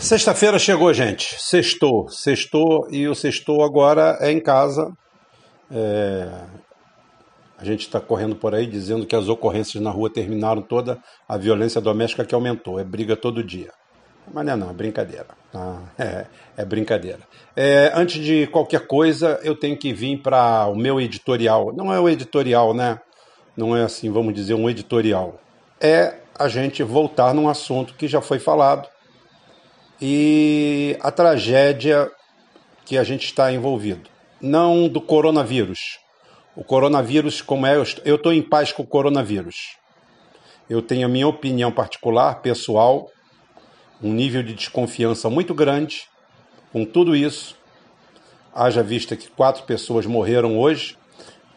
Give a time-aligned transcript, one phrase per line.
[0.00, 1.34] Sexta-feira chegou, gente.
[1.38, 2.08] Sextou.
[2.08, 4.92] Sextou e o sextou agora é em casa.
[5.70, 6.28] É...
[7.58, 10.98] A gente está correndo por aí dizendo que as ocorrências na rua terminaram toda
[11.28, 12.78] a violência doméstica que aumentou.
[12.78, 13.72] É briga todo dia.
[14.32, 15.26] Mas não é não, é brincadeira.
[15.52, 16.26] Ah, é,
[16.56, 17.20] é, brincadeira.
[17.56, 21.72] É, antes de qualquer coisa, eu tenho que vir para o meu editorial.
[21.74, 23.00] Não é o editorial, né?
[23.56, 25.40] Não é assim, vamos dizer, um editorial.
[25.80, 28.88] É a gente voltar num assunto que já foi falado
[30.00, 32.10] e a tragédia
[32.84, 34.08] que a gente está envolvido.
[34.40, 35.98] Não do coronavírus.
[36.56, 39.76] O coronavírus, como é, eu estou em paz com o coronavírus.
[40.68, 43.10] Eu tenho a minha opinião particular, pessoal,
[44.02, 46.08] um nível de desconfiança muito grande
[46.72, 47.56] com tudo isso.
[48.54, 50.96] Haja vista que quatro pessoas morreram hoje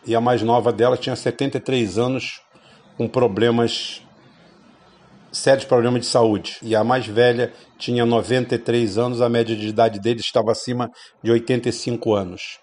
[0.05, 2.41] e a mais nova delas tinha 73 anos
[2.97, 4.01] com problemas
[5.31, 6.57] sérios problemas de saúde.
[6.61, 10.89] E a mais velha tinha 93 anos, a média de idade dele estava acima
[11.23, 12.59] de 85 anos.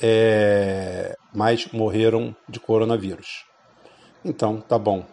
[0.00, 1.14] É...
[1.34, 3.44] Mas morreram de coronavírus.
[4.24, 5.04] Então, tá bom.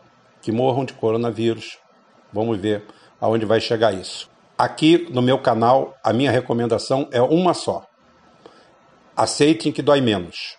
[0.41, 1.77] Que morram de coronavírus.
[2.31, 2.85] Vamos ver
[3.19, 4.29] aonde vai chegar isso.
[4.57, 7.85] Aqui no meu canal, a minha recomendação é uma só.
[9.15, 10.57] Aceitem que dói menos.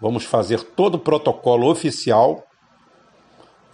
[0.00, 2.44] Vamos fazer todo o protocolo oficial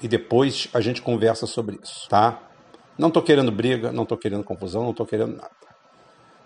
[0.03, 2.41] e depois a gente conversa sobre isso, tá?
[2.99, 5.51] Não estou querendo briga, não estou querendo confusão, não estou querendo nada.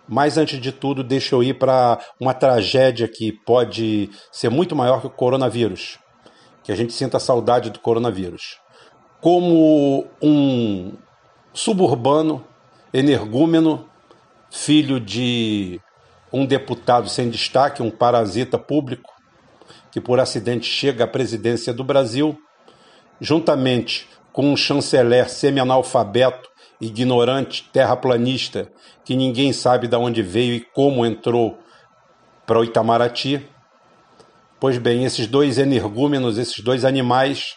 [0.08, 5.02] Mas antes de tudo, deixa eu ir para uma tragédia que pode ser muito maior
[5.02, 5.98] que o coronavírus.
[6.62, 8.58] Que a gente sinta saudade do coronavírus.
[9.20, 10.96] Como um
[11.52, 12.42] suburbano,
[12.92, 13.86] energúmeno,
[14.50, 15.78] filho de
[16.32, 19.12] um deputado sem destaque, um parasita público,
[19.90, 22.38] que por acidente chega à presidência do Brasil
[23.20, 26.48] juntamente com um chanceler semi-analfabeto,
[26.80, 28.70] ignorante, terraplanista,
[29.04, 31.58] que ninguém sabe de onde veio e como entrou
[32.46, 33.46] para o Itamaraty.
[34.60, 37.56] Pois bem, esses dois energúmenos, esses dois animais,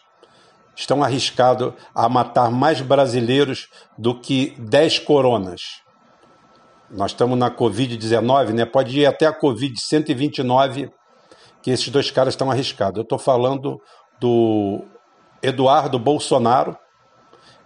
[0.75, 5.61] estão arriscados a matar mais brasileiros do que 10 coronas.
[6.89, 8.65] Nós estamos na Covid-19, né?
[8.65, 10.91] Pode ir até a Covid-129,
[11.61, 12.97] que esses dois caras estão arriscados.
[12.97, 13.79] Eu estou falando
[14.19, 14.83] do
[15.41, 16.77] Eduardo Bolsonaro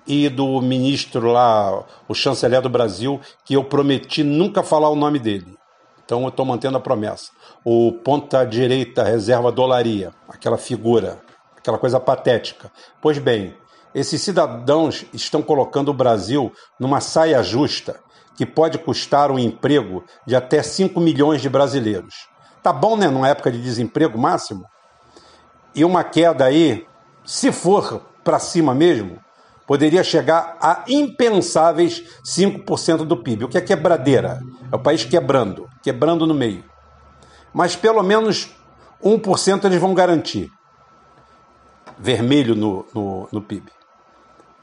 [0.08, 5.20] e do ministro lá, o chanceler do Brasil, que eu prometi nunca falar o nome
[5.20, 5.58] dele.
[6.06, 7.32] Então eu estou mantendo a promessa.
[7.64, 11.20] O ponta-direita reserva dolaria, aquela figura,
[11.58, 12.72] aquela coisa patética.
[13.02, 13.56] Pois bem,
[13.94, 18.00] esses cidadãos estão colocando o Brasil numa saia justa
[18.38, 22.28] que pode custar um emprego de até 5 milhões de brasileiros.
[22.62, 23.08] Tá bom, né?
[23.10, 24.66] Numa época de desemprego máximo.
[25.74, 26.86] E uma queda aí
[27.26, 29.20] se for para cima mesmo,
[29.66, 33.46] poderia chegar a impensáveis 5% do PIB.
[33.46, 34.42] O que é quebradeira?
[34.72, 36.64] É o país quebrando, quebrando no meio.
[37.54, 38.56] Mas pelo menos
[39.04, 40.50] 1% eles vão garantir.
[41.98, 43.72] Vermelho no, no, no PIB.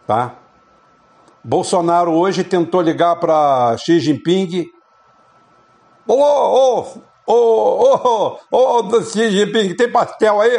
[0.06, 0.36] Tá?
[1.42, 4.66] Bolsonaro hoje tentou ligar para Xi Jinping.
[6.06, 10.56] Ô, ô, Ô, ô, ô, ô, Xi Jinping, tem pastel aí?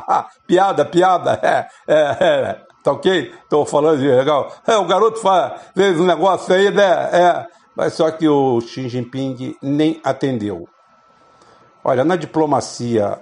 [0.46, 1.40] piada, piada.
[1.42, 2.66] É, é, é.
[2.82, 3.34] Tá ok?
[3.48, 4.52] Tô falando de legal.
[4.66, 6.84] É, o garoto faz, fez um negócio aí, né?
[6.84, 7.46] É.
[7.74, 10.68] Mas só que o Xi Jinping nem atendeu.
[11.84, 13.20] Olha, na diplomacia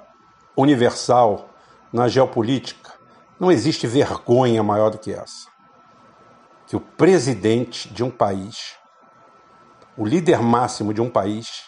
[0.57, 1.51] universal,
[1.93, 2.93] na geopolítica,
[3.39, 5.49] não existe vergonha maior do que essa.
[6.67, 8.77] Que o presidente de um país,
[9.97, 11.65] o líder máximo de um país,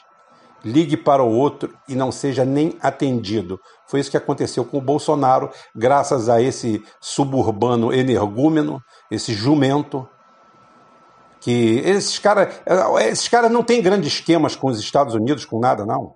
[0.67, 3.59] ligue para o outro e não seja nem atendido.
[3.87, 10.07] Foi isso que aconteceu com o Bolsonaro, graças a esse suburbano energúmeno, esse jumento.
[11.41, 12.61] Que esses caras
[13.03, 16.13] esses cara não têm grandes esquemas com os Estados Unidos, com nada, não.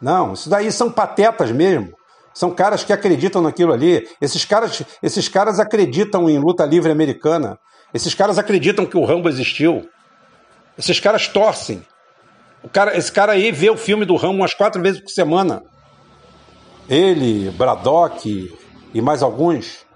[0.00, 1.92] Não, isso daí são patetas mesmo.
[2.32, 4.08] São caras que acreditam naquilo ali.
[4.20, 7.58] Esses caras, esses caras acreditam em luta livre americana.
[7.92, 9.86] Esses caras acreditam que o Rambo existiu.
[10.78, 11.84] Esses caras torcem
[12.62, 15.62] o cara, esse cara aí vê o filme do Ramo umas quatro vezes por semana.
[16.88, 18.52] Ele, Braddock
[18.92, 19.86] e mais alguns.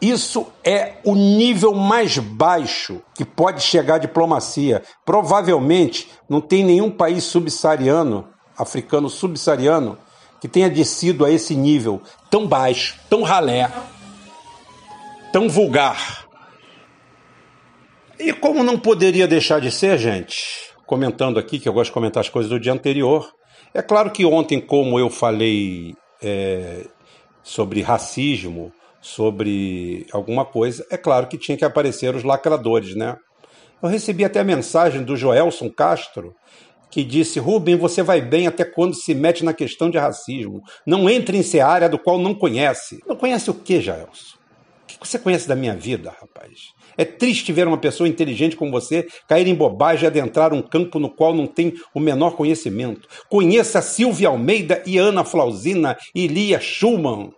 [0.00, 4.82] Isso é o nível mais baixo que pode chegar a diplomacia.
[5.04, 9.98] Provavelmente não tem nenhum país subsaariano, africano subsaariano,
[10.40, 12.00] que tenha descido a esse nível
[12.30, 13.70] tão baixo, tão ralé,
[15.32, 16.27] tão vulgar.
[18.18, 22.20] E como não poderia deixar de ser, gente, comentando aqui, que eu gosto de comentar
[22.20, 23.32] as coisas do dia anterior,
[23.72, 26.86] é claro que ontem, como eu falei é,
[27.42, 33.16] sobre racismo, sobre alguma coisa, é claro que tinha que aparecer os lacradores, né?
[33.80, 36.34] Eu recebi até a mensagem do Joelson Castro,
[36.90, 40.60] que disse: Rubem, você vai bem até quando se mete na questão de racismo.
[40.84, 42.98] Não entre em ser área do qual não conhece.
[43.06, 44.36] Não conhece o que, Jaelson?
[44.82, 46.72] O que você conhece da minha vida, rapaz?
[46.98, 50.98] É triste ver uma pessoa inteligente como você cair em bobagem e adentrar um campo
[50.98, 53.08] no qual não tem o menor conhecimento.
[53.28, 57.32] Conheça Silvia Almeida e Ana Flausina e Lia Schumann.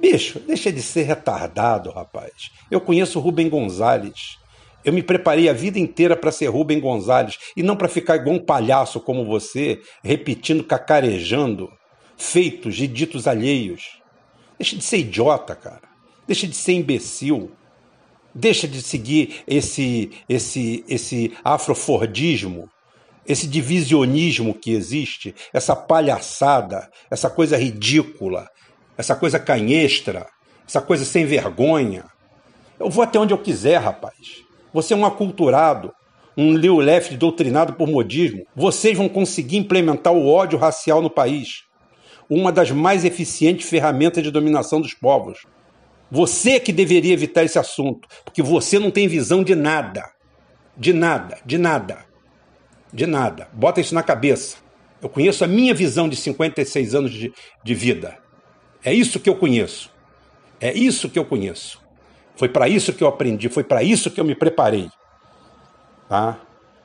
[0.00, 2.50] Bicho, deixa de ser retardado, rapaz.
[2.68, 4.36] Eu conheço Rubem Gonzalez.
[4.84, 8.34] Eu me preparei a vida inteira para ser Rubem Gonzalez e não para ficar igual
[8.34, 11.70] um palhaço como você, repetindo, cacarejando,
[12.16, 14.00] feitos e ditos alheios.
[14.58, 15.82] Deixa de ser idiota, cara.
[16.26, 17.52] Deixa de ser imbecil.
[18.34, 22.68] Deixa de seguir esse esse esse afrofordismo,
[23.26, 28.48] esse divisionismo que existe, essa palhaçada, essa coisa ridícula,
[28.96, 30.26] essa coisa canhestra,
[30.66, 32.04] essa coisa sem vergonha.
[32.78, 34.42] Eu vou até onde eu quiser, rapaz.
[34.72, 35.92] Você é um aculturado,
[36.36, 38.46] um Leo Left doutrinado por modismo.
[38.56, 41.64] Vocês vão conseguir implementar o ódio racial no país.
[42.28, 45.40] Uma das mais eficientes ferramentas de dominação dos povos.
[46.14, 50.04] Você que deveria evitar esse assunto, porque você não tem visão de nada.
[50.76, 52.04] De nada, de nada.
[52.92, 53.48] De nada.
[53.50, 54.58] Bota isso na cabeça.
[55.00, 57.32] Eu conheço a minha visão de 56 anos de,
[57.64, 58.18] de vida.
[58.84, 59.90] É isso que eu conheço.
[60.60, 61.80] É isso que eu conheço.
[62.36, 64.90] Foi para isso que eu aprendi, foi para isso que eu me preparei.
[66.10, 66.38] Tá?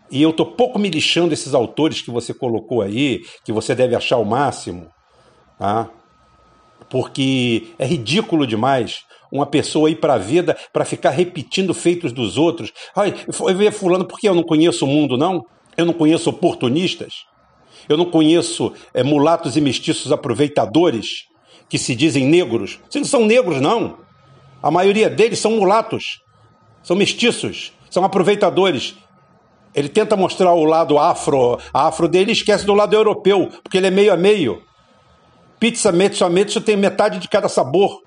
[0.10, 3.94] E eu tô pouco me lixando desses autores que você colocou aí, que você deve
[3.94, 4.88] achar o máximo,
[5.60, 5.90] tá?
[6.90, 12.38] Porque é ridículo demais uma pessoa ir para a vida para ficar repetindo feitos dos
[12.38, 12.72] outros.
[12.96, 13.14] Ai,
[13.56, 15.46] ver fulano porque eu não conheço o mundo, não?
[15.76, 17.26] Eu não conheço oportunistas?
[17.88, 21.26] Eu não conheço é, mulatos e mestiços aproveitadores
[21.70, 22.80] que se dizem negros?
[22.90, 23.98] Vocês não são negros, não.
[24.62, 26.22] A maioria deles são mulatos,
[26.82, 28.96] são mestiços, são aproveitadores.
[29.74, 33.88] Ele tenta mostrar o lado afro, afro dele e esquece do lado europeu, porque ele
[33.88, 34.64] é meio a meio.
[35.60, 38.02] Pizza mezzo a mezzo tem metade de cada sabor.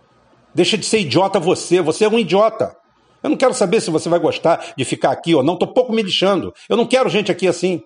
[0.55, 2.77] Deixa de ser idiota você, você é um idiota.
[3.23, 5.93] Eu não quero saber se você vai gostar de ficar aqui ou não, tô pouco
[5.93, 6.53] me lixando.
[6.69, 7.83] Eu não quero gente aqui assim.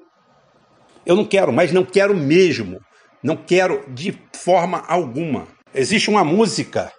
[1.05, 2.81] Eu não quero, mas não quero mesmo.
[3.23, 5.47] Não quero de forma alguma.
[5.75, 6.93] Existe uma música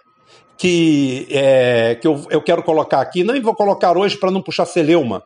[0.56, 4.66] que, é, que eu, eu quero colocar aqui, nem vou colocar hoje para não puxar
[4.66, 5.22] celeuma,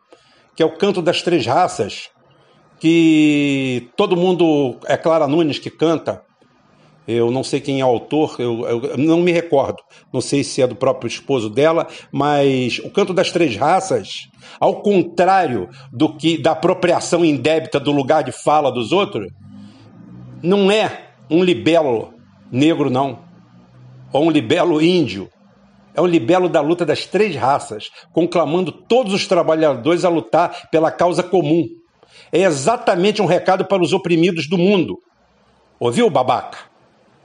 [0.55, 2.09] que é o Canto das Três Raças,
[2.79, 6.23] que todo mundo, é Clara Nunes que canta,
[7.07, 9.77] eu não sei quem é o autor, eu, eu, não me recordo.
[10.13, 14.27] Não sei se é do próprio esposo dela, mas o Canto das Três Raças,
[14.59, 19.27] ao contrário do que da apropriação indébita do lugar de fala dos outros,
[20.43, 22.13] não é um libelo
[22.51, 23.31] negro, não
[24.13, 25.29] ou um libelo índio.
[25.93, 30.89] É um libelo da luta das três raças, conclamando todos os trabalhadores a lutar pela
[30.89, 31.65] causa comum.
[32.31, 34.97] É exatamente um recado para os oprimidos do mundo.
[35.79, 36.70] Ouviu, babaca?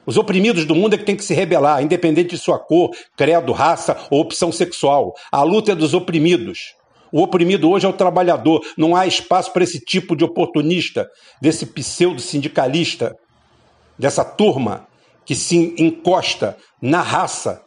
[0.06, 3.52] Os oprimidos do mundo é que tem que se rebelar, independente de sua cor, credo,
[3.52, 5.14] raça ou opção sexual.
[5.32, 6.76] A luta é dos oprimidos.
[7.12, 8.64] O oprimido hoje é o trabalhador.
[8.76, 11.08] Não há espaço para esse tipo de oportunista,
[11.40, 13.16] desse pseudo-sindicalista,
[13.98, 14.86] dessa turma
[15.24, 17.62] que se encosta na raça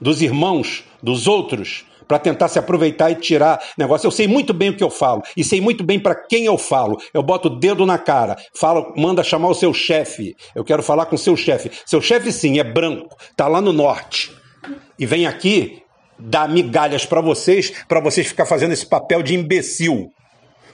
[0.00, 4.04] dos irmãos, dos outros, para tentar se aproveitar e tirar negócio.
[4.04, 6.58] Eu sei muito bem o que eu falo e sei muito bem para quem eu
[6.58, 7.00] falo.
[7.14, 10.34] Eu boto o dedo na cara, falo, manda chamar o seu chefe.
[10.52, 11.70] Eu quero falar com o seu chefe.
[11.86, 14.32] Seu chefe sim é branco, tá lá no norte
[14.98, 15.84] e vem aqui
[16.18, 20.12] dar migalhas para vocês, para vocês ficar fazendo esse papel de imbecil.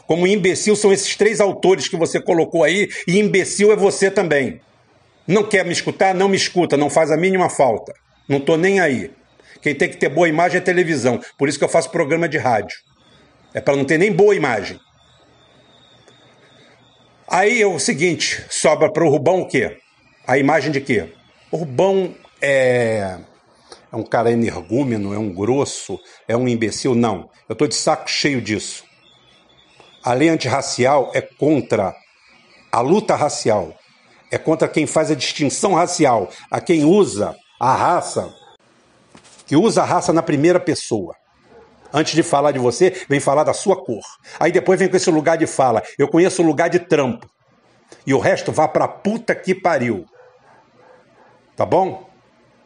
[0.06, 4.58] Como imbecil são esses três autores que você colocou aí e imbecil é você também.
[5.28, 6.14] Não quer me escutar?
[6.14, 7.92] Não me escuta, não faz a mínima falta.
[8.26, 9.10] Não estou nem aí.
[9.66, 11.20] Quem tem que ter boa imagem é televisão.
[11.36, 12.78] Por isso que eu faço programa de rádio.
[13.52, 14.78] É para não ter nem boa imagem.
[17.26, 19.78] Aí é o seguinte, sobra para o Rubão o quê?
[20.24, 21.12] A imagem de quê?
[21.50, 23.18] O Rubão é,
[23.92, 26.94] é um cara energúmeno, é um grosso, é um imbecil?
[26.94, 27.28] Não.
[27.48, 28.84] Eu estou de saco cheio disso.
[30.00, 31.92] A lei antirracial é contra
[32.70, 33.76] a luta racial
[34.30, 38.32] é contra quem faz a distinção racial, a quem usa a raça,
[39.46, 41.14] que usa a raça na primeira pessoa.
[41.92, 44.02] Antes de falar de você, vem falar da sua cor.
[44.38, 45.82] Aí depois vem com esse lugar de fala.
[45.98, 47.30] Eu conheço o lugar de trampo.
[48.06, 50.04] E o resto vá pra puta que pariu.
[51.56, 52.10] Tá bom?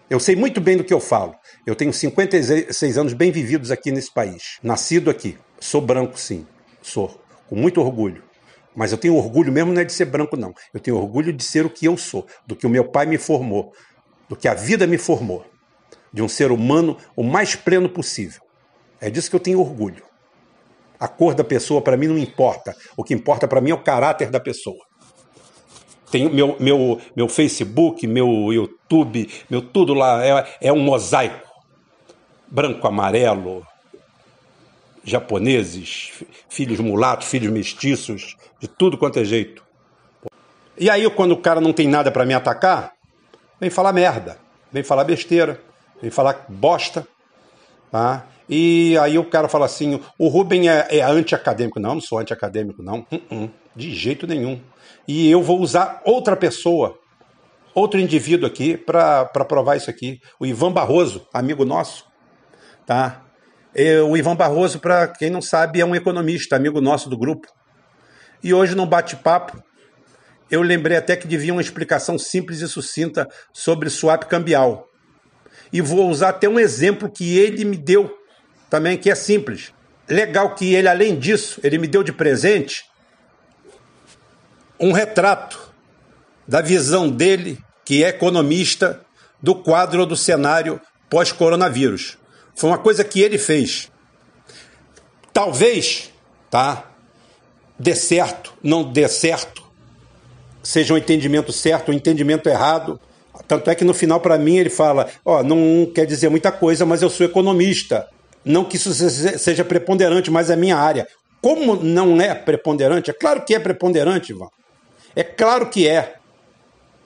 [0.09, 1.37] Eu sei muito bem do que eu falo.
[1.65, 4.59] Eu tenho 56 anos bem vividos aqui nesse país.
[4.63, 5.39] Nascido aqui.
[5.61, 6.47] Sou branco, sim.
[6.83, 7.23] Sou.
[7.47, 8.25] Com muito orgulho.
[8.75, 10.55] Mas eu tenho orgulho mesmo não é de ser branco, não.
[10.73, 13.19] Eu tenho orgulho de ser o que eu sou, do que o meu pai me
[13.19, 13.73] formou,
[14.29, 15.45] do que a vida me formou.
[16.13, 18.43] De um ser humano o mais pleno possível.
[19.01, 20.05] É disso que eu tenho orgulho.
[20.99, 22.77] A cor da pessoa para mim não importa.
[22.97, 24.85] O que importa para mim é o caráter da pessoa.
[26.11, 31.49] Tem meu, meu, meu Facebook, meu YouTube, meu tudo lá é, é um mosaico.
[32.49, 33.65] Branco, amarelo,
[35.05, 39.65] japoneses, filhos mulatos, filhos mestiços, de tudo quanto é jeito.
[40.77, 42.93] E aí, quando o cara não tem nada para me atacar,
[43.61, 44.39] vem falar merda,
[44.73, 45.61] vem falar besteira,
[46.01, 47.07] vem falar bosta,
[47.91, 48.27] tá?
[48.49, 51.79] E aí o cara fala assim: o Rubem é, é anti-acadêmico.
[51.79, 53.07] Não, não sou anti-acadêmico, não.
[53.13, 54.61] Uh -uh, de jeito nenhum.
[55.07, 56.99] E eu vou usar outra pessoa,
[57.75, 60.21] outro indivíduo aqui, para provar isso aqui.
[60.39, 62.05] O Ivan Barroso, amigo nosso.
[62.85, 63.23] Tá?
[63.75, 67.47] E, o Ivan Barroso, para quem não sabe, é um economista, amigo nosso do grupo.
[68.43, 69.63] E hoje, num bate-papo,
[70.51, 74.90] eu lembrei até que devia uma explicação simples e sucinta sobre swap cambial.
[75.73, 78.17] E vou usar até um exemplo que ele me deu
[78.69, 79.73] também que é simples.
[80.09, 82.85] Legal que ele, além disso, ele me deu de presente
[84.79, 85.73] um retrato
[86.49, 89.05] da visão dele, que é economista,
[89.43, 92.19] do quadro do cenário pós-coronavírus.
[92.55, 93.91] Foi uma coisa que ele fez.
[95.33, 96.11] Talvez,
[96.51, 96.91] tá?
[97.79, 99.63] Dê certo, não dê certo,
[100.63, 103.01] seja um entendimento certo, um entendimento errado.
[103.47, 106.53] Tanto é que no final, para mim, ele fala: Ó, oh, não quer dizer muita
[106.53, 108.09] coisa, mas eu sou economista.
[108.45, 111.07] Não que isso seja preponderante, mas é minha área.
[111.41, 113.11] Como não é preponderante?
[113.11, 114.49] É claro que é preponderante, Ivan.
[115.15, 116.17] É claro que é.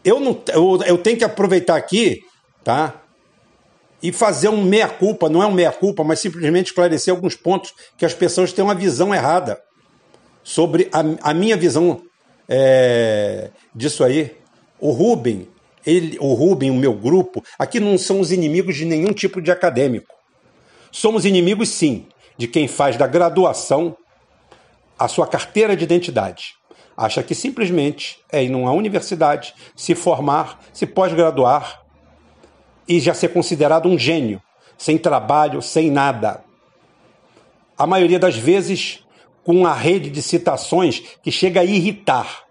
[0.04, 2.20] Eu, não, eu, eu tenho que aproveitar aqui,
[2.62, 3.00] tá?
[4.02, 8.12] E fazer um meia-culpa, não é um meia-culpa, mas simplesmente esclarecer alguns pontos que as
[8.12, 9.58] pessoas têm uma visão errada
[10.42, 12.02] sobre a, a minha visão
[12.46, 14.36] é, disso aí.
[14.78, 15.48] O Rubem,
[15.86, 19.50] ele, o Rubem, o meu grupo, aqui não são os inimigos de nenhum tipo de
[19.50, 20.14] acadêmico.
[20.90, 23.96] Somos inimigos, sim, de quem faz da graduação
[24.98, 26.54] a sua carteira de identidade.
[26.96, 31.82] Acha que simplesmente é ir numa universidade, se formar, se pós-graduar
[32.86, 34.40] e já ser considerado um gênio,
[34.78, 36.44] sem trabalho, sem nada.
[37.76, 39.04] A maioria das vezes
[39.44, 42.43] com uma rede de citações que chega a irritar.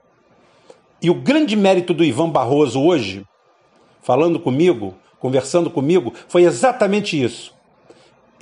[1.03, 3.23] E o grande mérito do Ivan Barroso hoje,
[4.01, 7.53] falando comigo, conversando comigo, foi exatamente isso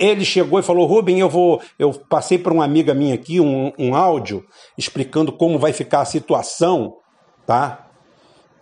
[0.02, 1.60] ele chegou e falou: Rubem, eu vou.
[1.78, 4.44] Eu passei para uma amiga minha aqui um, um áudio
[4.76, 6.96] explicando como vai ficar a situação,
[7.46, 7.86] tá?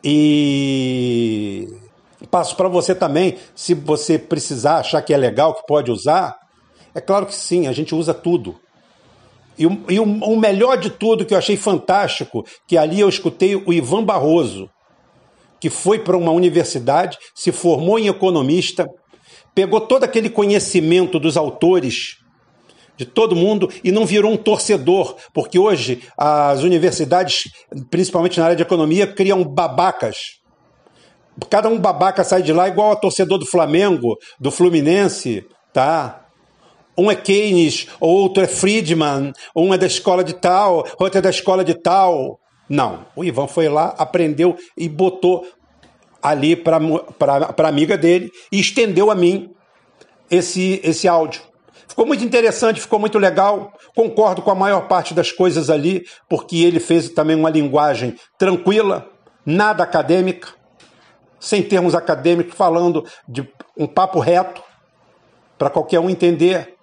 [0.04, 1.66] E
[2.30, 6.38] passo para você também, se você precisar, achar que é legal, que pode usar.
[6.94, 8.56] É claro que sim, a gente usa tudo.
[9.58, 13.08] E, o, e o, o melhor de tudo que eu achei fantástico, que ali eu
[13.08, 14.70] escutei o Ivan Barroso,
[15.60, 18.88] que foi para uma universidade, se formou em economista,
[19.54, 22.16] pegou todo aquele conhecimento dos autores,
[22.96, 27.44] de todo mundo, e não virou um torcedor, porque hoje as universidades,
[27.90, 30.40] principalmente na área de economia, criam babacas.
[31.48, 36.19] Cada um babaca sai de lá igual a torcedor do Flamengo, do Fluminense, tá?
[36.96, 41.30] Um é Keynes, outro é Friedman, um é da escola de tal, outro é da
[41.30, 42.38] escola de tal.
[42.68, 45.46] Não, o Ivan foi lá, aprendeu e botou
[46.22, 49.50] ali para a amiga dele e estendeu a mim
[50.30, 51.42] esse, esse áudio.
[51.88, 53.72] Ficou muito interessante, ficou muito legal.
[53.96, 59.10] Concordo com a maior parte das coisas ali, porque ele fez também uma linguagem tranquila,
[59.44, 60.48] nada acadêmica,
[61.40, 64.62] sem termos acadêmicos, falando de um papo reto,
[65.58, 66.76] para qualquer um entender.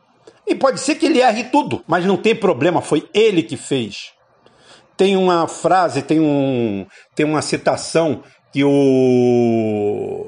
[0.47, 4.13] E pode ser que ele erre tudo, mas não tem problema, foi ele que fez.
[4.95, 10.27] Tem uma frase, tem, um, tem uma citação que o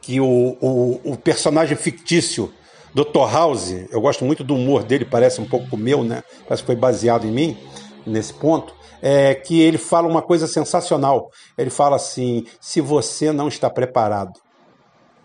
[0.00, 2.52] que o, o, o personagem fictício
[2.94, 3.30] Dr.
[3.30, 6.22] House, eu gosto muito do humor dele, parece um pouco o meu, né?
[6.46, 7.56] Parece que foi baseado em mim
[8.04, 8.74] nesse ponto.
[9.02, 11.30] É que ele fala uma coisa sensacional.
[11.56, 14.32] Ele fala assim: se você não está preparado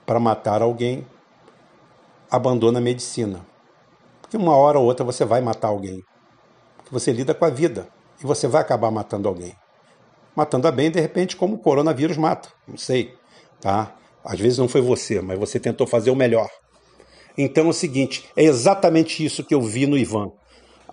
[0.05, 1.05] para matar alguém,
[2.29, 3.45] abandona a medicina.
[4.25, 6.03] Porque uma hora ou outra você vai matar alguém.
[6.77, 7.87] Porque você lida com a vida
[8.21, 9.55] e você vai acabar matando alguém
[10.35, 12.49] matando a bem, de repente, como o coronavírus mata.
[12.67, 13.13] Não sei,
[13.61, 13.95] tá?
[14.23, 16.49] Às vezes não foi você, mas você tentou fazer o melhor.
[17.37, 20.31] Então é o seguinte, é exatamente isso que eu vi no Ivan.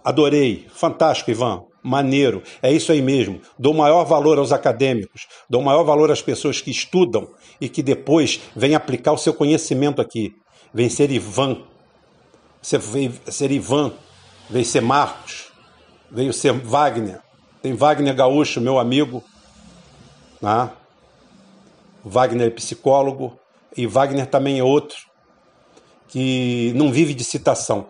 [0.04, 3.40] Adorei, fantástico, Ivan, maneiro, é isso aí mesmo.
[3.58, 7.28] Dou maior valor aos acadêmicos, dou maior valor às pessoas que estudam
[7.60, 10.32] e que depois vêm aplicar o seu conhecimento aqui.
[10.74, 11.62] Vem ser Ivan,
[12.62, 13.92] veio ser Ivan,
[14.48, 15.52] veio ser Marcos,
[16.10, 17.20] veio ser Wagner.
[17.60, 19.22] Tem Wagner Gaúcho, meu amigo,
[20.40, 20.70] né?
[22.04, 23.38] Wagner é psicólogo,
[23.76, 24.98] e Wagner também é outro
[26.08, 27.86] que não vive de citação.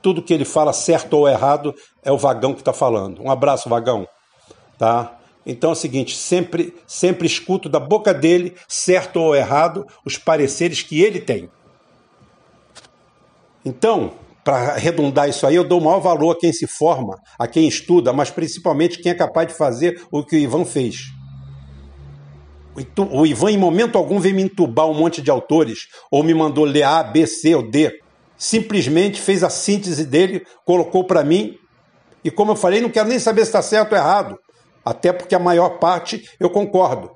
[0.00, 3.20] Tudo que ele fala, certo ou errado, é o Vagão que está falando.
[3.20, 4.06] Um abraço, Vagão.
[4.78, 5.18] Tá?
[5.44, 10.82] Então é o seguinte, sempre, sempre escuto da boca dele, certo ou errado, os pareceres
[10.82, 11.50] que ele tem.
[13.64, 14.12] Então,
[14.44, 18.12] para arredondar isso aí, eu dou maior valor a quem se forma, a quem estuda,
[18.12, 21.06] mas principalmente quem é capaz de fazer o que o Ivan fez.
[23.12, 26.64] O Ivan, em momento algum, veio me entubar um monte de autores, ou me mandou
[26.64, 27.92] ler A, B, C ou D.
[28.36, 31.56] Simplesmente fez a síntese dele, colocou para mim,
[32.24, 34.38] e como eu falei, não quero nem saber se está certo ou errado,
[34.84, 37.10] até porque a maior parte eu concordo.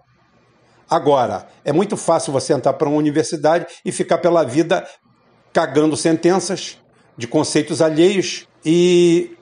[0.90, 4.86] Agora, é muito fácil você entrar para uma universidade e ficar pela vida
[5.52, 6.78] cagando sentenças
[7.16, 9.36] de conceitos alheios e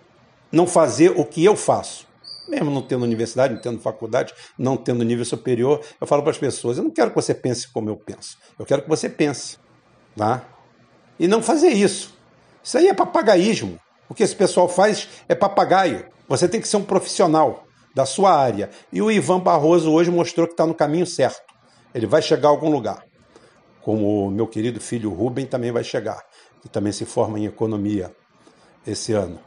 [0.50, 2.10] não fazer o que eu faço
[2.50, 6.38] mesmo não tendo universidade, não tendo faculdade, não tendo nível superior, eu falo para as
[6.38, 9.56] pessoas: eu não quero que você pense como eu penso, eu quero que você pense.
[10.16, 10.42] Tá?
[11.18, 12.18] E não fazer isso.
[12.62, 13.78] Isso aí é papagaísmo.
[14.08, 16.06] O que esse pessoal faz é papagaio.
[16.28, 17.64] Você tem que ser um profissional
[17.94, 18.70] da sua área.
[18.92, 21.42] E o Ivan Barroso hoje mostrou que está no caminho certo.
[21.94, 23.04] Ele vai chegar a algum lugar.
[23.82, 26.22] Como o meu querido filho Rubem também vai chegar,
[26.62, 28.14] que também se forma em economia
[28.86, 29.38] esse ano.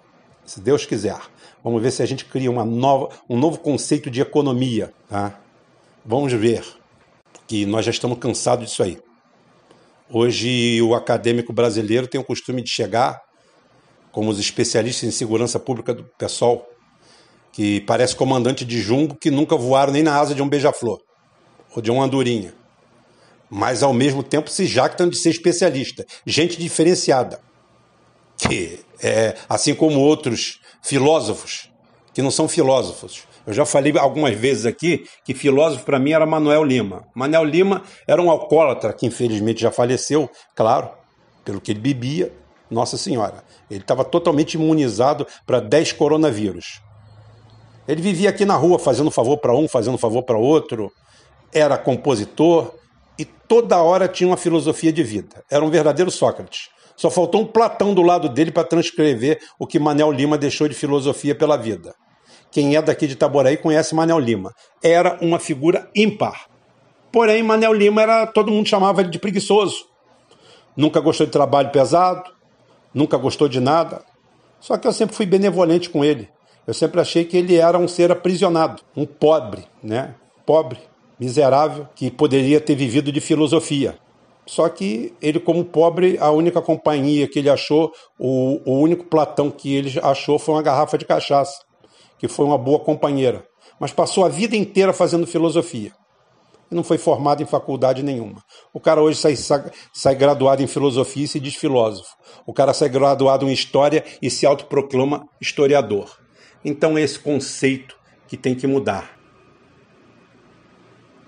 [0.46, 1.20] Se Deus quiser.
[1.64, 4.94] Vamos ver se a gente cria uma nova, um novo conceito de economia.
[5.08, 5.40] Tá?
[6.06, 6.66] Vamos ver,
[7.48, 9.00] que nós já estamos cansados disso aí.
[10.10, 13.22] Hoje o acadêmico brasileiro tem o costume de chegar,
[14.12, 16.68] como os especialistas em segurança pública do PSOL,
[17.52, 21.00] que parece comandante de jumbo que nunca voaram nem na asa de um beija-flor
[21.76, 22.54] ou de uma andorinha.
[23.56, 27.40] Mas ao mesmo tempo se jactam de ser especialista, gente diferenciada.
[28.36, 31.70] Que é, assim como outros filósofos
[32.16, 33.28] que não são filósofos.
[33.46, 37.06] Eu já falei algumas vezes aqui que filósofo para mim era Manuel Lima.
[37.14, 40.90] Manuel Lima era um alcoólatra que infelizmente já faleceu, claro,
[41.46, 42.34] pelo que ele bebia.
[42.72, 46.82] Nossa Senhora, ele estava totalmente imunizado para 10 coronavírus.
[47.88, 50.92] Ele vivia aqui na rua fazendo favor para um, fazendo favor para outro.
[51.54, 52.74] Era compositor
[53.18, 55.44] e toda hora tinha uma filosofia de vida.
[55.50, 56.70] Era um verdadeiro Sócrates.
[56.96, 60.76] Só faltou um Platão do lado dele para transcrever o que Manel Lima deixou de
[60.76, 61.94] filosofia pela vida.
[62.52, 64.52] Quem é daqui de Itaboraí conhece Manel Lima.
[64.84, 66.46] Era uma figura ímpar.
[67.12, 69.86] Porém, Manel Lima era todo mundo chamava ele de preguiçoso.
[70.76, 72.24] Nunca gostou de trabalho pesado,
[72.94, 74.04] nunca gostou de nada.
[74.60, 76.30] Só que eu sempre fui benevolente com ele.
[76.66, 80.16] Eu sempre achei que ele era um ser aprisionado, um pobre, né?
[80.46, 80.80] Pobre,
[81.24, 83.98] miserável, que poderia ter vivido de filosofia.
[84.46, 89.50] Só que ele, como pobre, a única companhia que ele achou, o, o único Platão
[89.50, 91.60] que ele achou foi uma garrafa de cachaça,
[92.20, 93.46] que foi uma boa companheira.
[93.80, 95.94] Mas passou a vida inteira fazendo filosofia.
[96.70, 98.44] E não foi formado em faculdade nenhuma.
[98.74, 102.10] O cara hoje sai, sai, sai graduado em filosofia e se diz filósofo.
[102.46, 106.18] O cara sai graduado em história e se autoproclama historiador.
[106.66, 107.96] Então, esse conceito
[108.28, 109.23] que tem que mudar.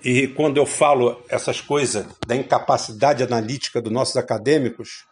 [0.06, 5.04] E quando eu falo essas coisas da incapacidade analítica dos nossos acadêmicos,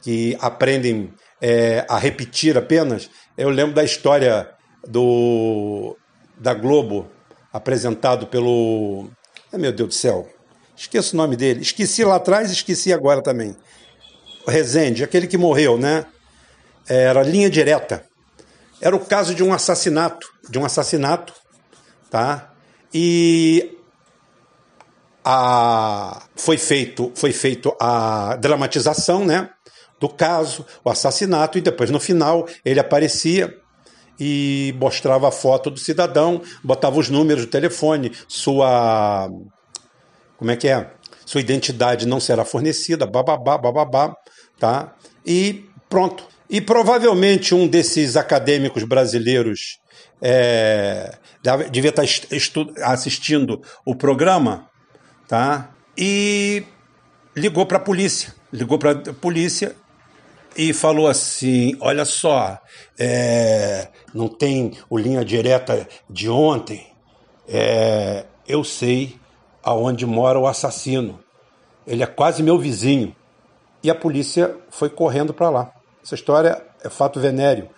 [0.00, 4.50] que aprendem é, a repetir apenas, eu lembro da história
[4.84, 5.96] do
[6.36, 7.08] da Globo,
[7.52, 9.08] apresentado pelo.
[9.52, 10.28] Oh, meu Deus do céu,
[10.76, 11.62] esqueço o nome dele.
[11.62, 13.56] Esqueci lá atrás, esqueci agora também.
[14.48, 16.04] Rezende, aquele que morreu, né?
[16.88, 18.04] Era linha direta.
[18.80, 21.32] Era o caso de um assassinato, de um assassinato,
[22.10, 22.52] tá?
[22.92, 23.78] E
[25.24, 29.48] a, foi, feito, foi feito a dramatização né,
[30.00, 33.54] do caso, o assassinato, e depois no final ele aparecia
[34.18, 39.30] e mostrava a foto do cidadão, botava os números do telefone, sua.
[40.36, 40.90] Como é que é?
[41.24, 44.14] Sua identidade não será fornecida, bababá, bababá,
[44.58, 44.94] tá?
[45.24, 46.24] E pronto.
[46.50, 49.78] E provavelmente um desses acadêmicos brasileiros
[50.20, 51.16] é,
[51.70, 52.04] devia estar
[52.82, 54.68] assistindo o programa
[55.32, 55.70] tá?
[55.96, 56.62] E
[57.34, 59.74] ligou para a polícia, ligou para a polícia
[60.54, 62.58] e falou assim: olha só,
[62.98, 66.86] é, não tem o linha direta de ontem.
[67.48, 69.18] É, eu sei
[69.64, 71.18] aonde mora o assassino.
[71.86, 73.16] Ele é quase meu vizinho.
[73.82, 75.72] E a polícia foi correndo para lá.
[76.04, 77.70] Essa história é fato venéreo,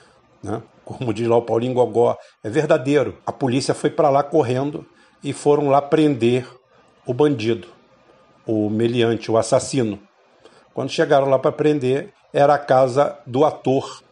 [0.42, 0.60] né?
[0.84, 3.16] como diz lá o Paulinho Gogó, é verdadeiro.
[3.24, 4.84] A polícia foi para lá correndo
[5.22, 6.48] e foram lá prender
[7.06, 7.68] o bandido,
[8.46, 9.98] o meliante, o assassino.
[10.72, 14.02] Quando chegaram lá para prender, era a casa do ator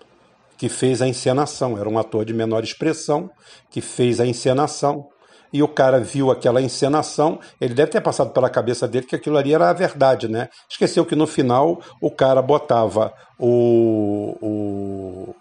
[0.57, 1.77] que fez a encenação.
[1.77, 3.31] Era um ator de menor expressão
[3.71, 5.09] que fez a encenação.
[5.53, 9.37] e o cara viu aquela encenação, ele deve ter passado pela cabeça dele que aquilo
[9.37, 10.49] ali era a verdade, né?
[10.67, 15.35] Esqueceu que no final o cara botava o, o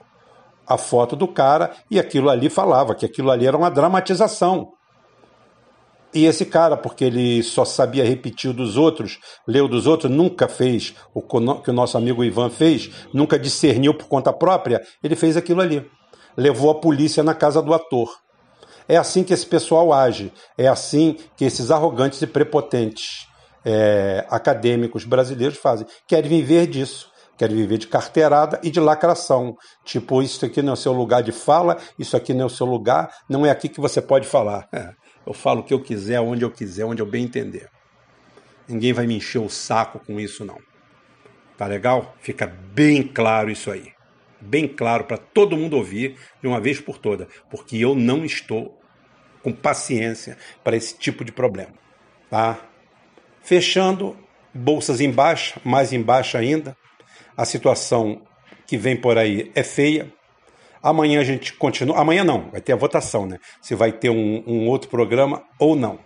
[0.68, 4.74] a foto do cara e aquilo ali falava que aquilo ali era uma dramatização.
[6.14, 10.94] E esse cara, porque ele só sabia repetir dos outros, leu dos outros, nunca fez
[11.14, 15.62] o que o nosso amigo Ivan fez, nunca discerniu por conta própria, ele fez aquilo
[15.62, 15.86] ali.
[16.36, 18.10] Levou a polícia na casa do ator.
[18.88, 23.28] É assim que esse pessoal age, é assim que esses arrogantes e prepotentes
[23.64, 25.88] é, acadêmicos brasileiros fazem.
[26.08, 29.56] Querem viver disso, querem viver de carteirada e de lacração.
[29.86, 32.50] Tipo, isso aqui não é o seu lugar de fala, isso aqui não é o
[32.50, 34.68] seu lugar, não é aqui que você pode falar.
[34.74, 34.90] É.
[35.26, 37.70] Eu falo o que eu quiser, onde eu quiser, onde eu bem entender.
[38.68, 40.58] Ninguém vai me encher o saco com isso, não.
[41.58, 42.16] Tá legal?
[42.20, 43.94] Fica bem claro isso aí.
[44.40, 47.28] Bem claro para todo mundo ouvir de uma vez por toda.
[47.50, 48.82] Porque eu não estou
[49.44, 51.74] com paciência para esse tipo de problema.
[52.30, 52.60] Tá?
[53.44, 54.18] Fechando,
[54.54, 56.76] bolsas em baixa, mais em baixa ainda.
[57.36, 58.22] A situação
[58.66, 60.12] que vem por aí é feia.
[60.82, 62.00] Amanhã a gente continua.
[62.00, 63.38] Amanhã não, vai ter a votação, né?
[63.62, 66.00] Se vai ter um, um outro programa ou não.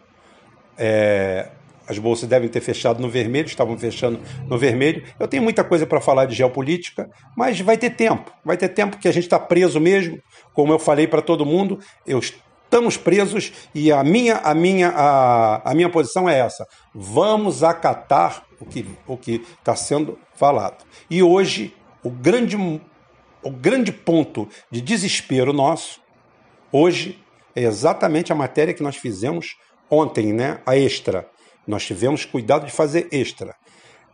[0.77, 1.49] É,
[1.87, 5.03] as bolsas devem ter fechado no vermelho, estavam fechando no vermelho.
[5.19, 8.31] Eu tenho muita coisa para falar de geopolítica, mas vai ter tempo.
[8.43, 10.19] Vai ter tempo que a gente está preso mesmo.
[10.53, 15.71] Como eu falei para todo mundo, eu estamos presos e a minha, a minha, a,
[15.71, 16.65] a minha posição é essa.
[16.93, 20.83] Vamos acatar o que o que está sendo falado.
[21.09, 22.57] E hoje o grande
[23.45, 26.01] o grande ponto de desespero nosso
[26.71, 27.23] hoje
[27.55, 29.55] é exatamente a matéria que nós fizemos
[29.89, 30.59] ontem, né?
[30.65, 31.29] A extra.
[31.65, 33.55] Nós tivemos cuidado de fazer extra.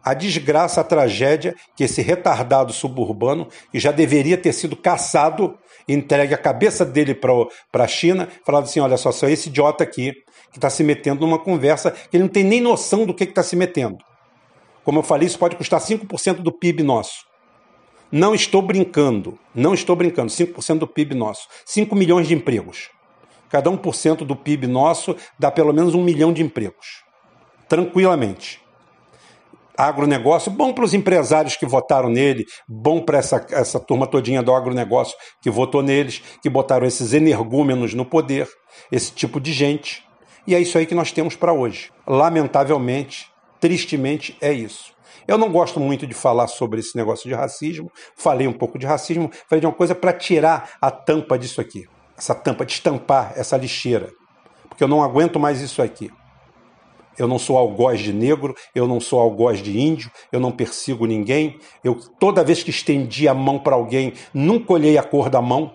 [0.03, 6.33] A desgraça, a tragédia que esse retardado suburbano, que já deveria ter sido caçado, entregue
[6.33, 10.11] a cabeça dele para a China, falava assim: olha só, só esse idiota aqui
[10.51, 13.41] que está se metendo numa conversa que ele não tem nem noção do que está
[13.41, 13.97] se metendo.
[14.83, 17.30] Como eu falei, isso pode custar 5% do PIB nosso.
[18.11, 21.47] Não estou brincando, não estou brincando, 5% do PIB nosso.
[21.65, 22.89] 5 milhões de empregos.
[23.49, 27.03] Cada 1% do PIB nosso dá pelo menos um milhão de empregos.
[27.69, 28.61] Tranquilamente.
[29.77, 34.53] Agronegócio, bom para os empresários que votaram nele, bom para essa, essa turma todinha do
[34.53, 38.47] agronegócio que votou neles, que botaram esses energúmenos no poder,
[38.91, 40.03] esse tipo de gente.
[40.45, 41.91] E é isso aí que nós temos para hoje.
[42.05, 43.27] Lamentavelmente,
[43.59, 44.90] tristemente, é isso.
[45.27, 47.91] Eu não gosto muito de falar sobre esse negócio de racismo.
[48.15, 51.87] Falei um pouco de racismo, falei de uma coisa para tirar a tampa disso aqui.
[52.17, 54.11] Essa tampa, destampar essa lixeira.
[54.67, 56.11] Porque eu não aguento mais isso aqui.
[57.17, 61.05] Eu não sou algoz de negro, eu não sou algoz de índio, eu não persigo
[61.05, 61.59] ninguém.
[61.83, 65.73] Eu toda vez que estendi a mão para alguém, nunca olhei a cor da mão.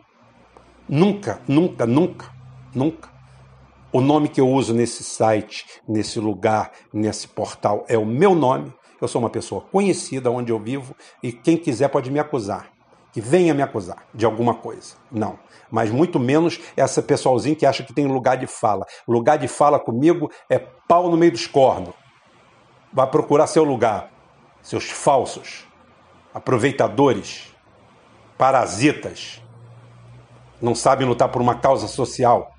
[0.88, 2.32] Nunca, nunca, nunca,
[2.74, 3.16] nunca.
[3.92, 8.72] O nome que eu uso nesse site, nesse lugar, nesse portal é o meu nome.
[9.00, 12.70] Eu sou uma pessoa conhecida onde eu vivo e quem quiser pode me acusar.
[13.12, 14.94] Que venha me acusar de alguma coisa.
[15.11, 15.38] Não.
[15.70, 18.87] Mas muito menos essa pessoalzinho que acha que tem lugar de fala.
[19.09, 21.94] Lugar de fala comigo é pau no meio dos cornos.
[22.92, 24.11] Vai procurar seu lugar.
[24.62, 25.64] Seus falsos,
[26.35, 27.54] aproveitadores,
[28.37, 29.40] parasitas,
[30.61, 32.52] não sabem lutar por uma causa social,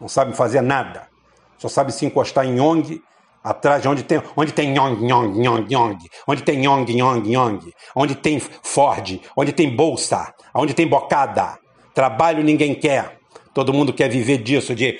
[0.00, 1.08] não sabem fazer nada,
[1.56, 3.02] só sabem se encostar em ONG
[3.42, 7.74] Atrás de onde tem, onde tem Yong, Yong, Yong, Yong, onde tem Yong, Yong, Yong,
[7.94, 11.58] onde tem Ford, onde tem bolsa, onde tem bocada.
[11.92, 13.18] Trabalho ninguém quer.
[13.52, 14.98] Todo mundo quer viver disso, de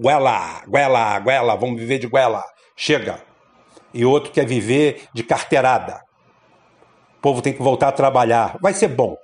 [0.00, 2.42] guela, guela, guela, vamos viver de guela.
[2.74, 3.22] Chega.
[3.92, 6.00] E outro quer viver de carteirada.
[7.18, 8.56] O povo tem que voltar a trabalhar.
[8.60, 9.16] Vai ser bom.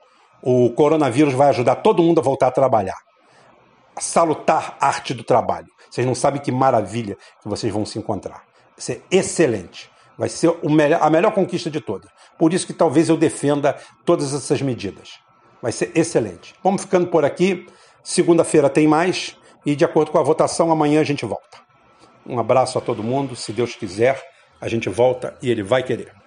[0.42, 2.96] O coronavírus vai ajudar todo mundo a voltar a trabalhar.
[3.94, 5.68] A salutar arte do trabalho.
[5.92, 8.44] Vocês não sabem que maravilha que vocês vão se encontrar.
[8.74, 9.90] Vai ser excelente.
[10.16, 12.10] Vai ser melhor, a melhor conquista de todas.
[12.38, 15.20] Por isso que talvez eu defenda todas essas medidas.
[15.60, 16.54] Vai ser excelente.
[16.64, 17.66] Vamos ficando por aqui.
[18.02, 19.36] Segunda-feira tem mais.
[19.66, 21.58] E de acordo com a votação, amanhã a gente volta.
[22.26, 23.36] Um abraço a todo mundo.
[23.36, 24.18] Se Deus quiser,
[24.58, 26.21] a gente volta e ele vai querer.